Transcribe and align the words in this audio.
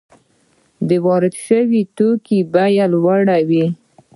د 0.87 0.91
وارد 1.05 1.33
شویو 1.45 1.89
توکو 1.97 2.37
بیه 2.53 2.67
یې 2.75 2.85
لوړه 2.93 3.37
وي 3.49 3.65